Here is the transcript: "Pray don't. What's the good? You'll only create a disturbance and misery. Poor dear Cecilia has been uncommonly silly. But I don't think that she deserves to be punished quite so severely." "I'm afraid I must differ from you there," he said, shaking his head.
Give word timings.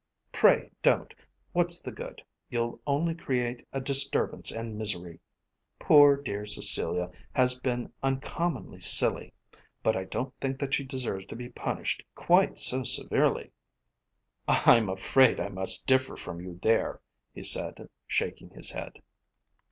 "Pray 0.31 0.71
don't. 0.81 1.13
What's 1.51 1.79
the 1.79 1.91
good? 1.91 2.23
You'll 2.49 2.81
only 2.87 3.13
create 3.13 3.67
a 3.71 3.79
disturbance 3.79 4.49
and 4.51 4.75
misery. 4.75 5.19
Poor 5.77 6.17
dear 6.17 6.47
Cecilia 6.47 7.11
has 7.33 7.59
been 7.59 7.93
uncommonly 8.01 8.79
silly. 8.79 9.31
But 9.83 9.95
I 9.95 10.05
don't 10.05 10.33
think 10.39 10.57
that 10.57 10.73
she 10.73 10.83
deserves 10.85 11.25
to 11.27 11.35
be 11.35 11.49
punished 11.49 12.01
quite 12.15 12.57
so 12.57 12.81
severely." 12.83 13.51
"I'm 14.47 14.89
afraid 14.89 15.39
I 15.39 15.49
must 15.49 15.85
differ 15.85 16.17
from 16.17 16.41
you 16.41 16.59
there," 16.63 16.99
he 17.31 17.43
said, 17.43 17.87
shaking 18.07 18.49
his 18.49 18.71
head. 18.71 19.03